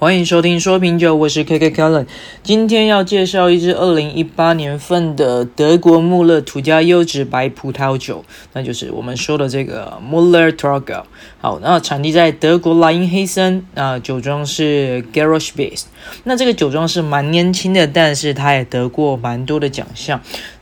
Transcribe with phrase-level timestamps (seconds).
[0.00, 2.06] 欢迎收听说品酒，我是 KK Kellen。
[2.42, 8.24] 今天要介绍一支二零一八年份的德国穆勒土家优质白葡萄酒，
[8.54, 11.02] 那就是我们说的这个 Müller Torgau。
[11.42, 15.88] 好，那产地在德国莱茵黑森，那酒庄是 g a r o s h b a s e。
[16.24, 20.18] 那这个酒庄是蛮年轻的，但是它也得过蛮多的奖项。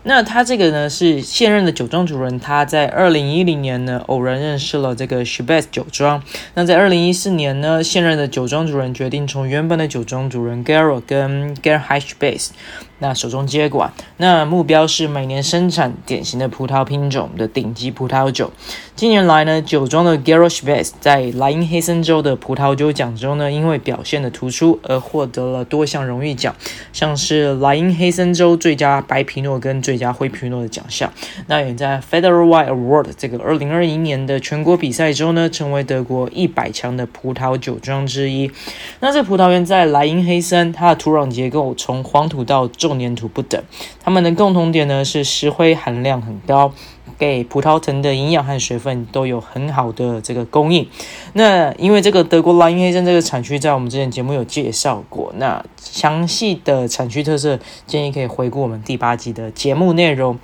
[0.08, 6.22] 那他这个呢是现任的酒庄主人，他在二零一零年呢偶然认识了这个 s h i b e s 酒庄。
[6.54, 12.48] 那在二零一四年呢，现任的酒庄主人决定从原本的酒庄主人 Gero 跟 Gerhard Chibes
[13.00, 18.50] 那手中接管，那目标是每年生产典型的葡萄品种的顶级葡萄酒。
[18.96, 26.52] 近年来呢，酒庄的 Gerhard Chibes 在莱茵黑森州的葡萄酒奖中呢，因为表现的突出而获得了多项荣誉奖，
[26.92, 31.12] 像是莱茵黑森州最佳白皮诺跟最佳灰皮诺的奖项。
[31.46, 38.50] 那也在 Federal Wine Award 这个二零二一年的全国比赛中呢，成为德国一百强的葡萄酒庄之一。
[38.98, 43.62] 那这葡萄园在莱茵黑森，它的土壤结构从黄土到重重黏土不等，
[44.02, 46.72] 它们的共同点呢是石灰含量很高，
[47.18, 50.88] 给葡萄藤的营养和水分都有很好的这个供应。
[51.34, 60.38] 那因为这个德国莱茵黑森这个产区在我们之前节目有介绍过，那详细的产区特色建议可以回顾我们第八集的节目内容。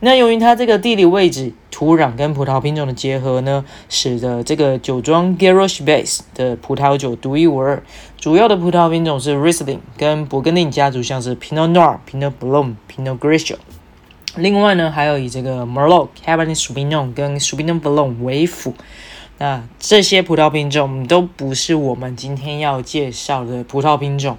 [0.00, 7.82] 那由于它这个地理位置、土壤跟葡萄品种的结合呢，使得这个酒庄 g a r o s h b a s e 的葡萄酒独一无二。
[8.16, 13.56] 主要的葡萄品种是 Riesling 跟勃艮第家族，像是 Pinot Noir、Pinot Blanc、Pinot Grigio。
[14.36, 18.74] 另外呢，还有以这个 Merlot、Cabernet Sauvignon 跟 Sauvignon Blanc 为辅。
[19.38, 24.36] 那这些葡萄品种都不是我们今天要介绍的葡萄品种。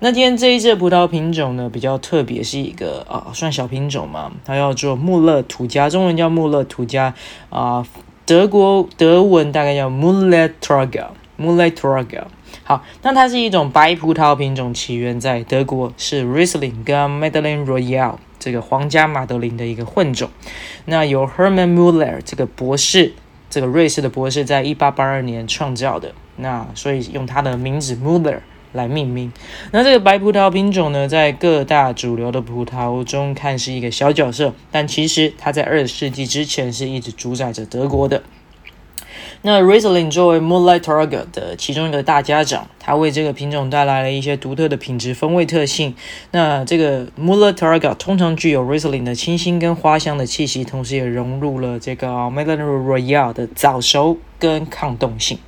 [0.00, 7.14] 那今天这一支葡萄品种呢，比较特别，是一个啊，算小品种嘛，它叫做穆勒土家，中文叫穆勒土家
[7.48, 7.86] 啊，
[8.26, 11.70] 德国德文大概叫 m u l l e t r a g a m u l l e
[11.70, 12.26] t r a g a。
[12.64, 20.28] 好，那它是一种白葡萄品种，起源在德国，是 Riesling 跟 Madeline Royale 这个皇家马德琳的一个混种。
[20.84, 23.14] 那由 Hermann Muller 这个博士。
[23.52, 28.38] 这个瑞士的博士在一八八二年创造的，那所以用他的名字 Müller
[28.72, 29.30] 来命名。
[29.72, 38.22] 那这个白葡萄品种呢，在各大主流的葡萄中看是一个小角色，但其实它在二十世纪之前是一直主宰着德国的。
[39.44, 45.96] 那 Riesling 作为 Müller Thurgau 的其中一个大家长，它为这个品种带来了一些独特的品质风味特性。
[46.30, 55.38] 那这个 Müller Thurgau 通常具有 Riesling 的清新跟花香的气息，同时也融入了这个 Madeleine Royale 的早熟跟抗冻性。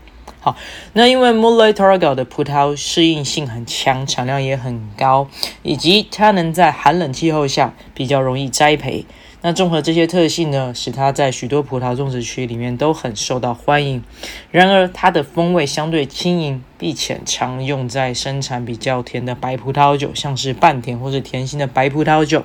[0.40, 0.56] 好，
[0.94, 5.28] 那因为 Müller Thurgau 的葡萄适应性很强，产量也很高，
[5.62, 9.06] 以及它能在寒冷气候下比较容易栽培。
[9.46, 14.02] 那综合这些特性呢，使它在许多葡萄种植区里面都很受到欢迎。
[14.50, 22.42] 然而，它的风味相对轻盈，并且常用在生产比较甜的白葡萄酒，像是半甜或是甜心的白葡萄酒。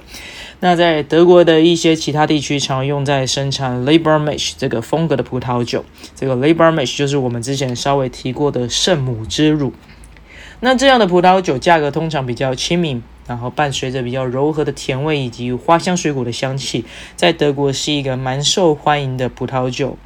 [0.59, 5.85] 那在德国的一些其他地区，常用在生产 Lebermisch 这个风格的葡萄酒。
[6.17, 9.71] 这个 Lebermisch 就是我们之前稍微提过的圣母之乳。
[10.59, 13.01] 那这样的葡萄酒价格通常比较亲民。
[13.29, 16.83] 然后伴随着比较柔和的甜味以及花香水果的香气，
[17.15, 19.99] 在德国是一个蛮受欢迎的葡萄酒。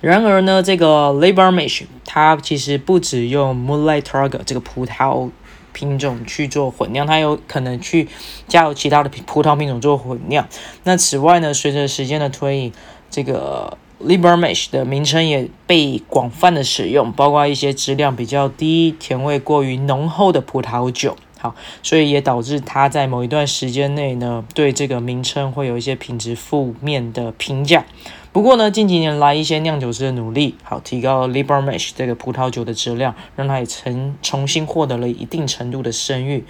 [0.00, 5.28] 然而呢，这个 Lebermisch 它其实不只用 Moonlight Target 这个葡萄
[5.74, 8.08] 品种去做混酿，它有可能去
[8.48, 10.48] 加入其他的葡萄品种做混酿。
[10.84, 12.72] 那此外呢，随着时间的推移，
[13.10, 21.14] 这个 Lebermisch 的名称也被广泛的使用，包括一些质量比较低、甜味过于浓厚的葡萄酒。
[21.40, 27.84] 好，所以也导致它在某一段时间内呢，对这个名称会有一些品质负面的评价。
[28.32, 36.44] 不过呢，近几年来一些酿酒师的努力，好提高 Lebermisch 这个葡萄酒的质量，让它也曾重新获得了一定程度的声誉。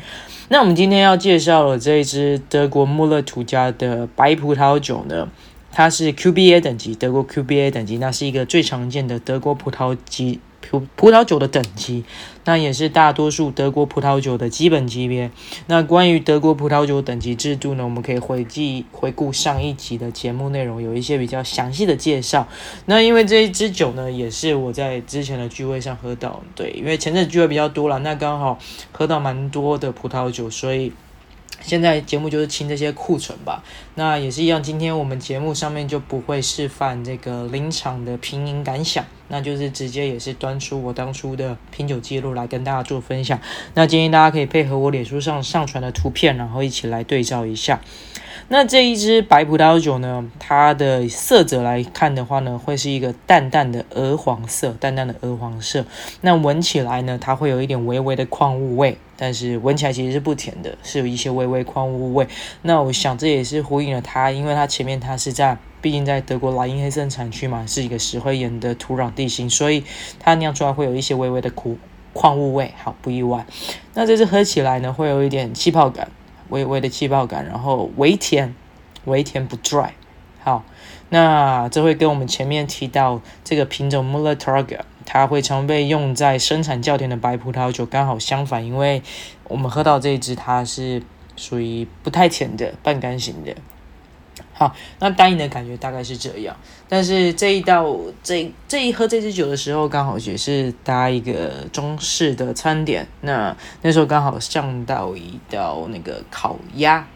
[0.48, 5.28] 那我们今天要介绍的这一支德国穆勒土家的白葡萄酒呢，
[5.72, 10.41] 它是 QBA 等级，德国 QBA 等级，那是一个最常见的德国葡萄级。
[10.62, 12.04] 葡葡萄酒的等级，
[12.44, 15.28] 那也是大多数德国葡萄酒的基本级别。
[15.67, 22.46] 那关于德国葡萄酒等级制度呢，我们可以回记回顾上一集的节目内容，有一些比较详细的介绍。
[22.84, 28.58] 那因为这一支酒呢，也是我在之前的聚会上喝到，对，因为前阵聚会比较多了，那刚好
[28.93, 30.93] 喝到蛮多的葡萄酒，所以
[31.70, 33.62] 现在节目就是清这些库存吧。
[33.94, 39.05] 那也是一样，今天我们节目上面就不会示范这个临场的品饮感想。
[39.28, 43.38] 那就是直接也是端出我当初的品酒记录来跟大家做分享。
[43.75, 47.81] 那建议大家可以配合我脸书上上传的图片，然后一起来对照一下。
[48.52, 55.85] 那这一支白葡萄酒呢，它的色泽来看的话呢，会是一个淡淡的鹅黄色，淡淡的鹅黄色。
[56.23, 62.26] 那闻起来呢，它会有一点微微的矿物味，但是闻起来其实是不甜的，是有一些微微矿物味。
[62.62, 69.85] 那我想这也是呼应了它，因为它前面它是在，毕竟在德国莱茵黑森产区嘛，是一个石灰岩的土壤地形，所以
[70.19, 71.79] 它酿出来会有一些微微的苦
[72.12, 73.46] 矿物味，好，不意外。
[73.94, 76.08] 那这支喝起来呢，会有一点气泡感。
[76.50, 78.55] 微微的气泡感，然后微甜，
[79.06, 79.91] 微甜不 dry。
[80.43, 80.64] 好，
[81.08, 89.02] 那这会跟我们前面提到这个品种 Muller Targa，它会常被用在生产较甜的白葡萄酒，刚好相反，因为
[89.44, 91.02] 我们喝到这一支，它是
[91.37, 93.55] 属于不太甜的半干型的。
[94.60, 96.54] 好，那单饮的感觉大概是这样，
[96.86, 103.08] 但是这一道这这一喝这支酒的时候，刚好也是搭一个中式的餐点。
[103.22, 107.06] 那那时候刚好上到一道那个烤鸭。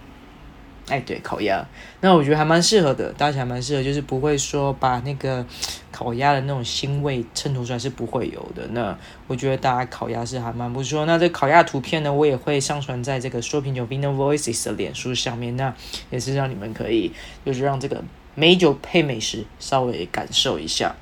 [0.89, 1.67] 哎，对，烤鸭，
[2.01, 5.45] 那我觉得还蛮适合的，搭起来蛮适合，就是不会说把那个
[5.91, 8.67] 烤鸭的那种腥味衬托出来是不会有的。
[8.73, 8.95] 那
[9.27, 11.07] 我觉得大家烤鸭是还蛮不错。
[11.07, 15.75] 那这烤鸭图片呢，我也会上传在这个说品酒 Vino Voices 的脸书上面，那
[16.11, 17.13] 也是让你们可以
[17.47, 18.05] 就是让这个
[18.35, 20.95] 美酒配美食稍微感受一下。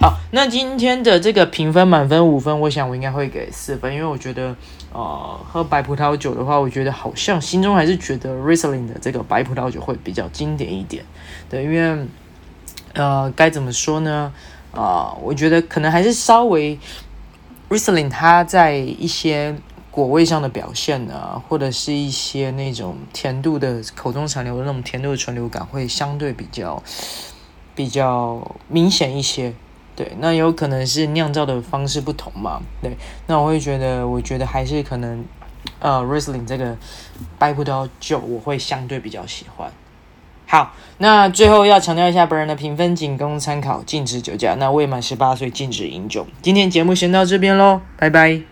[0.00, 4.56] 好，那今天的这个评分满分五分，我想我应该会给四分，因为我觉得，
[4.92, 11.04] 呃，喝白葡萄酒的话，我觉得好像心中还是觉得 Riesling 的这个白葡萄酒会比较经典一点。
[11.48, 12.06] 对，因为，
[12.94, 14.32] 呃，该怎么说呢？
[14.72, 16.76] 啊、我觉得可能还是稍微
[17.68, 19.54] Riesling 它在一些
[19.92, 26.82] 果味上的表现呢，或者是一些那种甜度的口中残留的那种甜度的存留感，会相对比较
[27.76, 29.54] 比较明显一些。
[29.94, 32.60] 对，那有可能是酿造的方式不同嘛？
[32.80, 32.96] 对，
[33.26, 35.24] 那我会觉得，我觉得还是可能，
[35.80, 36.76] 呃，Riesling 这个
[37.38, 39.70] 白葡萄酒我会相对比较喜欢。
[40.46, 44.54] 好，那最后要强调一下，本人的评分仅供参考，禁止酒驾。
[44.58, 46.26] 那未满十八岁禁止饮酒。
[46.42, 48.51] 今天节目先到这边喽，拜拜。